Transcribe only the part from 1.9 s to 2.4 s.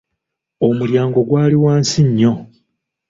nnyo.